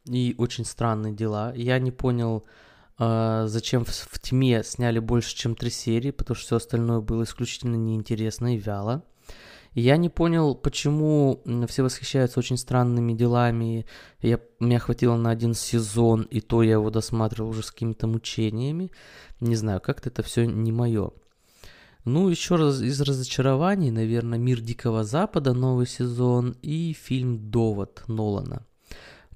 и 0.05 0.33
«Очень 0.37 0.63
странные 0.63 1.13
дела». 1.13 1.53
Я 1.55 1.77
не 1.79 1.91
понял, 1.91 2.45
э, 2.99 3.43
зачем 3.47 3.83
в 3.83 4.19
«Тьме» 4.21 4.63
сняли 4.63 4.99
больше, 4.99 5.35
чем 5.35 5.55
три 5.55 5.71
серии, 5.71 6.11
потому 6.11 6.35
что 6.35 6.45
все 6.45 6.55
остальное 6.55 7.01
было 7.01 7.23
исключительно 7.23 7.75
неинтересно 7.75 8.55
и 8.55 8.57
вяло. 8.57 9.03
Я 9.73 9.97
не 9.97 10.07
понял, 10.07 10.55
почему 10.55 11.41
все 11.67 11.83
восхищаются 11.83 12.39
очень 12.39 12.57
странными 12.57 13.13
делами. 13.13 13.85
Я, 14.21 14.39
меня 14.59 14.79
хватило 14.79 15.17
на 15.17 15.31
один 15.31 15.53
сезон, 15.53 16.21
и 16.21 16.39
то 16.39 16.63
я 16.63 16.73
его 16.73 16.91
досматривал 16.91 17.49
уже 17.49 17.63
с 17.63 17.71
какими-то 17.71 18.07
мучениями. 18.07 18.91
Не 19.41 19.55
знаю, 19.55 19.81
как-то 19.81 20.09
это 20.09 20.23
все 20.23 20.45
не 20.45 20.71
мое. 20.71 21.11
Ну, 22.05 22.27
еще 22.27 22.57
раз 22.57 22.81
из 22.81 22.99
разочарований, 22.99 23.89
наверное, 23.89 24.37
«Мир 24.37 24.59
Дикого 24.59 25.05
Запада», 25.05 25.53
новый 25.53 25.87
сезон 25.87 26.55
и 26.61 26.91
фильм 26.91 27.49
«Довод» 27.49 28.03
Нолана. 28.07 28.65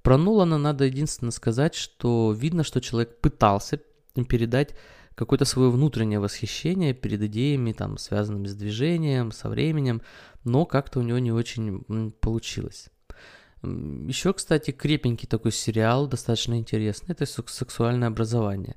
Про 0.01 0.17
Нолана 0.17 0.57
надо 0.57 0.83
единственно 0.83 1.31
сказать, 1.31 1.75
что 1.75 2.36
видно, 2.38 2.63
что 2.63 2.81
человек 2.81 3.21
пытался 3.21 3.79
передать 4.27 4.75
какое-то 5.15 5.45
свое 5.45 5.71
внутреннее 5.71 6.19
восхищение 6.19 6.93
перед 6.93 7.21
идеями, 7.21 7.71
там, 7.71 7.97
связанными 7.97 8.47
с 8.47 8.53
движением, 8.53 9.31
со 9.31 9.47
временем, 9.47 10.01
но 10.43 10.65
как-то 10.65 11.00
у 11.00 11.03
него 11.03 11.19
не 11.19 11.31
очень 11.31 11.83
получилось. 12.19 12.89
Еще, 13.63 14.33
кстати, 14.33 14.71
крепенький 14.71 15.27
такой 15.27 15.51
сериал, 15.51 16.07
достаточно 16.07 16.57
интересный, 16.59 17.13
это 17.13 17.25
сексуальное 17.25 18.09
образование. 18.09 18.75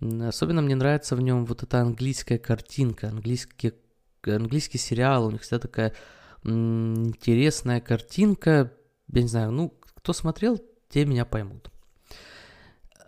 Особенно 0.00 0.62
мне 0.62 0.74
нравится 0.74 1.14
в 1.14 1.20
нем 1.20 1.44
вот 1.44 1.62
эта 1.62 1.80
английская 1.80 2.38
картинка, 2.38 3.08
английский, 3.08 3.74
английский 4.24 4.78
сериал, 4.78 5.26
у 5.26 5.30
них 5.30 5.42
всегда 5.42 5.58
такая 5.58 5.94
интересная 6.42 7.80
картинка. 7.80 8.72
Я 9.12 9.22
не 9.22 9.28
знаю, 9.28 9.50
ну, 9.50 9.74
кто 9.94 10.12
смотрел, 10.12 10.58
те 10.88 11.04
меня 11.04 11.26
поймут. 11.26 11.70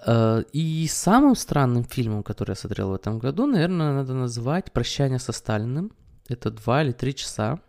Э, 0.07 0.43
и 0.53 0.87
самым 0.89 1.35
странным 1.35 1.85
фильмом, 1.85 2.23
который 2.23 2.51
я 2.51 2.57
смотрел 2.57 2.91
в 2.91 2.95
этом 2.95 3.19
году, 3.19 3.47
наверное, 3.47 3.95
надо 3.95 4.13
назвать 4.15 4.73
«Прощание 4.73 5.19
со 5.19 5.33
Сталиным». 5.33 5.93
Это 6.29 6.51
два 6.51 6.83
или 6.83 6.93
три 6.93 7.15
часа 7.15 7.61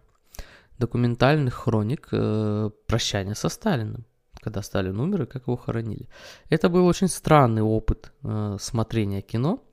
документальных 0.78 1.54
хроник 1.54 2.10
э, 2.12 2.70
«Прощания 2.88 3.36
со 3.36 3.48
Сталиным» 3.48 4.06
когда 4.44 4.62
Сталин 4.62 5.00
умер 5.00 5.24
и 5.24 5.26
как 5.26 5.48
его 5.48 5.56
хоронили. 5.56 6.08
Это 6.50 6.70
был 6.70 6.86
очень 6.86 7.08
странный 7.08 7.62
опыт 7.62 8.12
э, 8.24 8.58
смотрения 8.60 9.22
кино, 9.22 9.64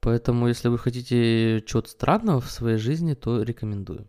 поэтому 0.00 0.48
если 0.48 0.68
вы 0.68 0.78
хотите 0.78 1.62
чего-то 1.66 1.90
странного 1.90 2.40
в 2.40 2.50
своей 2.50 2.78
жизни, 2.78 3.14
то 3.14 3.42
рекомендую. 3.42 4.06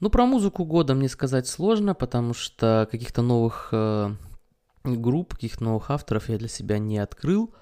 Ну, 0.00 0.10
про 0.10 0.26
музыку 0.26 0.64
года 0.64 0.94
мне 0.94 1.08
сказать 1.08 1.48
сложно, 1.48 1.94
потому 1.94 2.34
что 2.34 2.86
каких-то 2.90 3.22
новых 3.22 3.70
э, 3.72 4.14
групп, 4.84 5.34
каких-то 5.34 5.64
новых 5.64 5.90
авторов 5.90 6.28
я 6.28 6.38
для 6.38 6.48
себя 6.48 6.78
не 6.78 6.98
открыл. 6.98 7.52
А, 7.52 7.58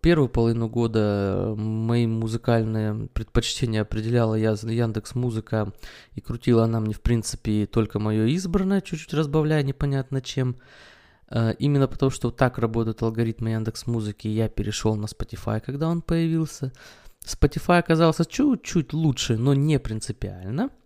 первую 0.00 0.28
половину 0.28 0.68
года 0.68 1.54
мои 1.56 2.04
музыкальные 2.06 3.08
предпочтения 3.12 3.82
определяла 3.82 4.34
я 4.34 4.50
Яндекс 4.50 5.14
Музыка 5.14 5.72
и 6.14 6.20
крутила 6.20 6.64
она 6.64 6.80
мне 6.80 6.94
в 6.94 7.00
принципе 7.00 7.66
только 7.66 8.00
мое 8.00 8.26
избранное, 8.26 8.80
чуть-чуть 8.80 9.14
разбавляя 9.14 9.62
непонятно 9.62 10.20
чем. 10.20 10.56
А, 11.28 11.50
именно 11.50 11.86
потому, 11.86 12.10
что 12.10 12.32
так 12.32 12.58
работают 12.58 13.02
алгоритмы 13.02 13.50
Яндекс 13.50 13.86
Музыки, 13.86 14.26
я 14.26 14.48
перешел 14.48 14.96
на 14.96 15.06
Spotify, 15.06 15.60
когда 15.60 15.88
он 15.88 16.02
появился. 16.02 16.72
Spotify 17.24 17.78
оказался 17.78 18.24
чуть-чуть 18.24 18.92
лучше, 18.92 19.36
но 19.36 19.54
не 19.54 19.78
принципиально– 19.78 20.70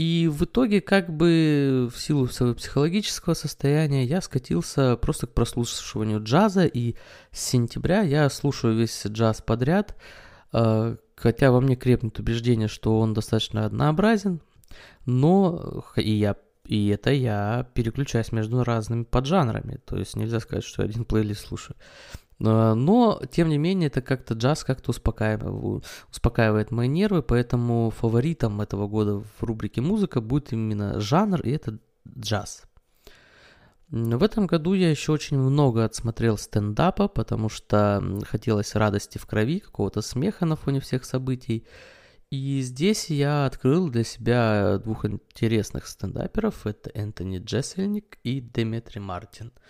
и 0.00 0.28
в 0.28 0.44
итоге, 0.44 0.80
как 0.80 1.14
бы 1.14 1.90
в 1.92 2.00
силу 2.00 2.26
своего 2.26 2.54
психологического 2.54 3.34
состояния, 3.34 4.06
я 4.06 4.22
скатился 4.22 4.96
просто 4.96 5.26
к 5.26 5.34
прослушиванию 5.34 6.24
джаза, 6.24 6.64
и 6.64 6.94
с 7.32 7.44
сентября 7.44 8.00
я 8.00 8.30
слушаю 8.30 8.74
весь 8.74 9.04
джаз 9.06 9.42
подряд, 9.42 9.94
э, 10.54 10.96
хотя 11.16 11.52
во 11.52 11.60
мне 11.60 11.76
крепнет 11.76 12.18
убеждение, 12.18 12.66
что 12.66 12.98
он 12.98 13.12
достаточно 13.12 13.66
однообразен, 13.66 14.40
но 15.04 15.84
и 15.96 16.12
я 16.12 16.34
и 16.64 16.88
это 16.88 17.10
я 17.10 17.66
переключаюсь 17.74 18.32
между 18.32 18.64
разными 18.64 19.02
поджанрами, 19.02 19.80
то 19.84 19.98
есть 19.98 20.16
нельзя 20.16 20.40
сказать, 20.40 20.64
что 20.64 20.82
один 20.82 21.04
плейлист 21.04 21.48
слушаю. 21.48 21.76
А, 22.42 22.74
но, 22.74 23.20
тем 23.30 23.48
не 23.48 23.58
менее, 23.58 23.88
это 23.88 24.00
как-то 24.00 24.34
джаз 24.34 24.64
как-то 24.64 24.90
успокаивает, 24.90 25.84
успокаивает 26.10 26.70
мои 26.70 26.88
нервы, 26.88 27.22
поэтому 27.22 27.90
фаворитом 27.90 28.60
этого 28.60 28.88
года 28.88 29.22
в 29.38 29.42
рубрике 29.42 29.80
«Музыка» 29.80 30.20
будет 30.20 30.52
именно 30.52 31.00
жанр, 31.00 31.40
и 31.42 31.50
это 31.50 31.78
джаз. 32.08 32.64
В 33.88 34.22
этом 34.22 34.46
году 34.46 34.74
я 34.74 34.88
еще 34.88 35.10
очень 35.10 35.36
много 35.36 35.84
отсмотрел 35.84 36.38
стендапа, 36.38 37.08
потому 37.08 37.48
что 37.48 38.00
хотелось 38.24 38.76
радости 38.76 39.18
в 39.18 39.26
крови, 39.26 39.58
какого-то 39.58 40.00
смеха 40.00 40.46
на 40.46 40.54
фоне 40.54 40.78
всех 40.78 41.04
событий. 41.04 41.66
И 42.30 42.60
здесь 42.60 43.10
я 43.10 43.46
открыл 43.46 43.90
для 43.90 44.04
себя 44.04 44.78
двух 44.78 45.04
интересных 45.04 45.88
стендаперов. 45.88 46.64
Это 46.64 46.88
Энтони 46.94 47.38
Джессельник 47.38 48.18
и 48.22 48.40
Деметри 48.40 49.00
Мартин. 49.00 49.48
Э, 49.48 49.60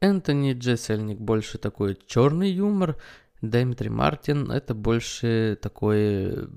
Энтони 0.00 0.54
Джессельник 0.54 1.18
больше 1.18 1.58
такой 1.58 1.98
черный 2.06 2.50
юмор, 2.50 2.96
Дмитрий 3.42 3.90
Мартин 3.90 4.50
это 4.50 4.74
больше 4.74 5.58
такой 5.60 6.48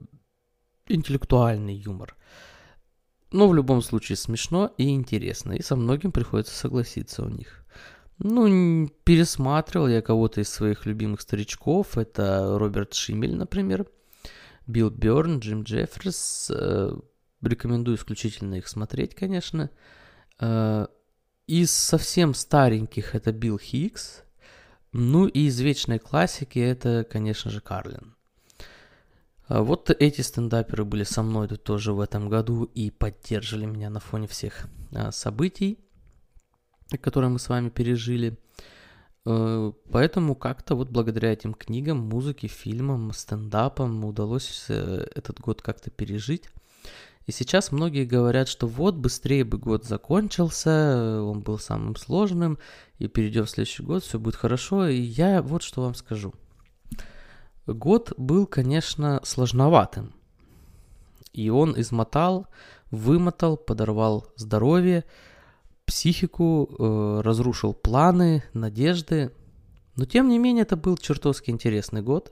интеллектуальный 0.88 1.76
юмор. 1.76 2.16
Но 3.32 3.50
в 3.50 3.54
любом 3.54 3.82
случае 3.82 4.16
смешно 4.16 4.74
и 4.78 4.90
интересно, 4.90 5.54
и 5.54 5.62
со 5.62 5.76
многим 5.76 6.12
приходится 6.12 6.56
согласиться 6.56 7.24
у 7.24 7.30
них. 7.30 7.66
Ну, 8.20 8.88
пересматривал 9.04 9.88
я 9.88 10.02
кого-то 10.02 10.42
из 10.42 10.50
своих 10.50 10.86
любимых 10.86 11.22
старичков. 11.22 11.98
Это 11.98 12.58
Роберт 12.58 12.94
Шимель, 12.94 13.36
например, 13.36 13.86
Билл 14.66 14.90
Бёрн, 14.90 15.40
Джим 15.40 15.64
Джеффрис. 15.64 16.52
Э, 16.52 16.98
рекомендую 17.42 17.98
исключительно 17.98 18.56
их 18.56 18.68
смотреть, 18.68 19.14
конечно. 19.14 19.70
Из 21.48 21.72
совсем 21.72 22.34
стареньких 22.34 23.16
это 23.16 23.32
Билл 23.32 23.58
Хикс. 23.58 24.24
Ну 24.92 25.28
и 25.28 25.48
из 25.48 25.58
вечной 25.62 25.98
классики 25.98 26.60
это, 26.60 27.08
конечно 27.10 27.50
же, 27.50 27.62
Карлин. 27.62 28.16
А 29.48 29.62
вот 29.62 29.90
эти 29.90 30.20
стендаперы 30.20 30.84
были 30.84 31.04
со 31.04 31.24
мной 31.24 31.48
тут 31.48 31.64
тоже 31.64 31.94
в 31.94 32.02
этом 32.02 32.28
году 32.28 32.66
и 32.66 32.92
поддерживали 32.92 33.66
меня 33.66 33.90
на 33.90 34.02
фоне 34.02 34.28
всех 34.28 34.68
а, 34.94 35.14
событий, 35.14 35.80
которые 37.00 37.30
мы 37.30 37.40
с 37.40 37.48
вами 37.48 37.70
пережили. 37.70 38.38
Э, 39.26 39.72
поэтому 39.90 40.36
как-то 40.36 40.76
вот 40.76 40.90
благодаря 40.90 41.32
этим 41.32 41.54
книгам, 41.54 42.00
музыке, 42.00 42.50
фильмам, 42.50 43.14
стендапам 43.14 44.04
удалось 44.04 44.66
э, 44.68 45.08
этот 45.16 45.40
год 45.40 45.62
как-то 45.62 45.92
пережить. 45.92 46.50
И 47.28 47.32
сейчас 47.32 47.72
многие 47.72 48.06
говорят, 48.06 48.48
что 48.48 48.66
вот 48.66 48.96
быстрее 48.96 49.44
бы 49.44 49.58
год 49.58 49.86
закончился, 49.86 51.22
он 51.22 51.42
был 51.42 51.60
самым 51.60 51.96
сложным, 51.96 52.58
и 52.98 53.08
перейдем 53.08 53.46
в 53.46 53.50
следующий 53.50 53.84
год, 53.84 54.04
все 54.04 54.18
будет 54.18 54.36
хорошо. 54.36 54.88
И 54.88 55.00
я 55.00 55.42
вот 55.42 55.62
что 55.62 55.84
вам 55.84 55.94
скажу– 55.94 56.34
Год 57.68 58.14
был, 58.16 58.48
конечно, 58.48 59.20
сложноватым. 59.24 60.14
И 61.34 61.50
он 61.50 61.80
измотал, 61.80 62.48
вымотал, 62.92 63.58
подорвал 63.58 64.28
здоровье, 64.38 65.04
психику, 65.86 66.70
э, 66.80 67.22
разрушил 67.22 67.74
планы, 67.74 68.44
надежды. 68.54 69.34
Но 69.98 70.06
тем 70.06 70.30
не 70.30 70.40
менее, 70.40 70.62
это 70.62 70.78
был 70.78 70.96
чертовски 70.96 71.50
интересный 71.52 72.02
год. 72.02 72.32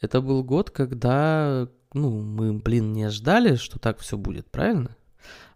Это 0.00 0.20
был 0.20 0.42
год, 0.42 0.70
когда, 0.70 1.68
ну, 1.94 2.10
мы, 2.10 2.52
блин, 2.52 2.92
не 2.92 3.08
ждали, 3.10 3.56
что 3.56 3.78
так 3.78 3.98
все 3.98 4.16
будет, 4.16 4.50
правильно? 4.50 4.96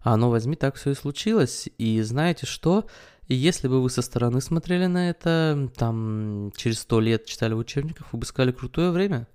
А 0.01 0.13
оно 0.13 0.29
возьми, 0.29 0.55
так 0.55 0.75
все 0.75 0.91
и 0.91 0.95
случилось. 0.95 1.69
И 1.77 2.01
знаете 2.01 2.45
что? 2.45 2.85
Если 3.27 3.67
бы 3.67 3.81
вы 3.81 3.89
со 3.89 4.01
стороны 4.01 4.41
смотрели 4.41 4.85
на 4.85 5.09
это, 5.09 5.69
там, 5.77 6.51
через 6.57 6.79
сто 6.79 6.99
лет 6.99 7.25
читали 7.25 7.53
в 7.53 7.59
учебниках, 7.59 8.11
вы 8.11 8.19
бы 8.19 8.25
сказали 8.25 8.51
крутое 8.51 8.91
время. 8.91 9.27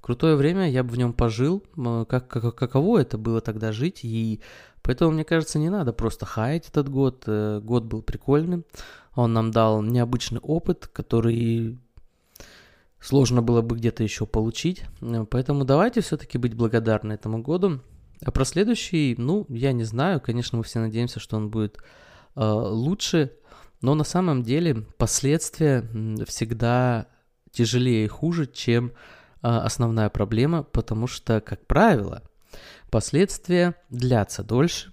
Крутое 0.00 0.36
время, 0.36 0.70
я 0.70 0.82
бы 0.82 0.90
в 0.90 0.98
нем 0.98 1.12
пожил, 1.12 1.64
как, 2.08 2.28
как, 2.28 2.54
каково 2.54 2.98
это 2.98 3.18
было 3.18 3.40
тогда 3.40 3.70
жить, 3.70 4.00
и 4.02 4.40
поэтому, 4.82 5.12
мне 5.12 5.24
кажется, 5.24 5.58
не 5.58 5.70
надо 5.70 5.92
просто 5.92 6.26
хаять 6.26 6.68
этот 6.68 6.88
год. 6.88 7.22
Э, 7.26 7.60
год 7.62 7.84
был 7.84 8.02
прикольным, 8.02 8.64
он 9.14 9.32
нам 9.32 9.52
дал 9.52 9.80
необычный 9.80 10.40
опыт, 10.40 10.88
который 10.88 11.78
сложно 13.02 13.42
было 13.42 13.60
бы 13.62 13.76
где-то 13.76 14.02
еще 14.02 14.26
получить. 14.26 14.84
Поэтому 15.30 15.64
давайте 15.64 16.00
все-таки 16.00 16.38
быть 16.38 16.54
благодарны 16.54 17.12
этому 17.12 17.42
году. 17.42 17.80
А 18.24 18.30
про 18.30 18.44
следующий, 18.44 19.16
ну, 19.18 19.46
я 19.48 19.72
не 19.72 19.84
знаю, 19.84 20.20
конечно, 20.20 20.58
мы 20.58 20.64
все 20.64 20.78
надеемся, 20.78 21.18
что 21.18 21.36
он 21.36 21.50
будет 21.50 21.78
Э, 22.34 22.44
лучше, 22.44 23.32
но 23.80 23.94
на 23.94 24.04
самом 24.04 24.42
деле 24.42 24.86
последствия 24.96 25.82
всегда 26.26 27.06
тяжелее 27.50 28.06
и 28.06 28.08
хуже, 28.08 28.46
чем 28.46 28.88
э, 28.88 28.92
основная 29.42 30.08
проблема, 30.08 30.62
потому 30.62 31.06
что, 31.06 31.40
как 31.40 31.66
правило, 31.66 32.22
последствия 32.90 33.74
длятся 33.90 34.42
дольше, 34.42 34.92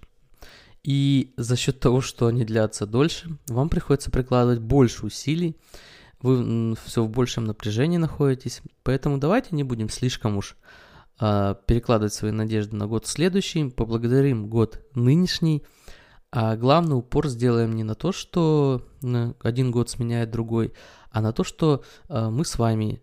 и 0.82 1.32
за 1.36 1.56
счет 1.56 1.80
того, 1.80 2.00
что 2.00 2.26
они 2.26 2.44
длятся 2.44 2.86
дольше, 2.86 3.38
вам 3.48 3.68
приходится 3.68 4.10
прикладывать 4.10 4.60
больше 4.60 5.06
усилий, 5.06 5.56
вы 6.22 6.76
все 6.84 7.04
в 7.04 7.10
большем 7.10 7.44
напряжении 7.44 7.96
находитесь, 7.96 8.62
поэтому 8.82 9.18
давайте 9.18 9.54
не 9.54 9.64
будем 9.64 9.88
слишком 9.88 10.36
уж 10.36 10.56
э, 11.20 11.54
перекладывать 11.66 12.14
свои 12.14 12.30
надежды 12.30 12.76
на 12.76 12.86
год 12.86 13.06
следующий, 13.06 13.70
поблагодарим 13.70 14.48
год 14.48 14.80
нынешний, 14.94 15.64
а 16.32 16.56
главный 16.56 16.96
упор 16.96 17.28
сделаем 17.28 17.74
не 17.74 17.84
на 17.84 17.94
то, 17.94 18.12
что 18.12 18.86
один 19.42 19.70
год 19.70 19.90
сменяет 19.90 20.30
другой, 20.30 20.72
а 21.10 21.20
на 21.20 21.32
то, 21.32 21.42
что 21.42 21.82
э, 22.08 22.28
мы 22.28 22.44
с 22.44 22.58
вами 22.58 23.02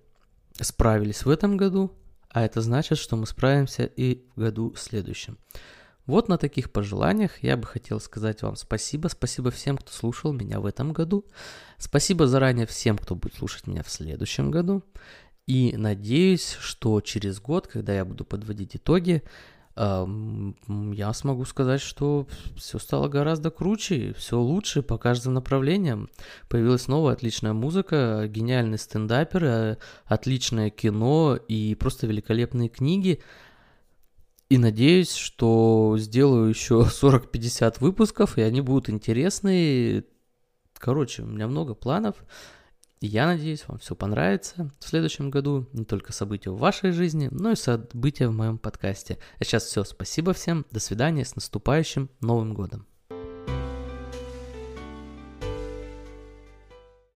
справились 0.60 1.26
в 1.26 1.30
этом 1.30 1.58
году, 1.58 1.92
а 2.30 2.44
это 2.44 2.62
значит, 2.62 2.98
что 2.98 3.16
мы 3.16 3.26
справимся 3.26 3.84
и 3.84 4.26
в 4.36 4.40
году 4.40 4.74
следующем. 4.76 5.38
Вот 6.08 6.30
на 6.30 6.38
таких 6.38 6.72
пожеланиях 6.72 7.44
я 7.44 7.58
бы 7.58 7.68
хотел 7.68 8.00
сказать 8.00 8.42
вам 8.42 8.56
спасибо. 8.56 9.10
Спасибо 9.10 9.52
всем, 9.52 9.78
кто 9.78 9.92
слушал 9.92 10.34
меня 10.34 10.60
в 10.60 10.66
этом 10.66 10.94
году. 10.94 11.26
Спасибо 11.78 12.28
заранее 12.28 12.66
всем, 12.66 12.98
кто 12.98 13.14
будет 13.14 13.36
слушать 13.36 13.68
меня 13.68 13.84
в 13.84 13.90
следующем 13.90 14.50
году. 14.50 14.84
И 15.46 15.76
надеюсь, 15.78 16.58
что 16.60 17.00
через 17.02 17.40
год, 17.40 17.68
когда 17.68 17.94
я 17.94 18.06
буду 18.06 18.26
подводить 18.26 18.76
итоги, 18.76 19.22
я 19.78 21.14
смогу 21.14 21.46
сказать, 21.46 21.82
что 21.82 22.28
все 22.56 22.80
стало 22.80 23.10
гораздо 23.10 23.52
круче, 23.52 24.14
все 24.18 24.40
лучше 24.40 24.82
по 24.82 24.98
каждым 24.98 25.36
направлениям. 25.36 26.10
Появилась 26.50 26.88
новая 26.88 27.14
отличная 27.14 27.54
музыка, 27.54 28.26
гениальный 28.28 28.80
стендапер, 28.80 29.44
э, 29.44 29.78
отличное 30.06 30.72
кино 30.72 31.36
и 31.36 31.76
просто 31.76 32.08
великолепные 32.08 32.70
книги. 32.70 33.22
И 34.50 34.58
надеюсь, 34.58 35.14
что 35.14 35.96
сделаю 35.98 36.50
еще 36.50 36.88
40-50 36.90 37.78
выпусков, 37.80 38.38
и 38.38 38.42
они 38.42 38.62
будут 38.62 38.90
интересные. 38.90 40.06
Короче, 40.74 41.24
у 41.24 41.26
меня 41.26 41.48
много 41.48 41.74
планов. 41.74 42.16
Я 43.00 43.28
надеюсь, 43.28 43.68
вам 43.68 43.78
все 43.78 43.96
понравится 43.96 44.72
в 44.80 44.88
следующем 44.88 45.30
году. 45.30 45.68
Не 45.74 45.86
только 45.86 46.14
события 46.14 46.50
в 46.50 46.58
вашей 46.58 46.92
жизни, 46.92 47.28
но 47.32 47.52
и 47.52 47.56
события 47.56 48.28
в 48.28 48.34
моем 48.34 48.58
подкасте. 48.58 49.20
А 49.40 49.44
сейчас 49.44 49.66
все. 49.66 49.84
Спасибо 49.84 50.34
всем. 50.34 50.66
До 50.72 50.80
свидания. 50.80 51.24
С 51.24 51.36
наступающим 51.36 52.10
Новым 52.22 52.54
годом. 52.54 52.88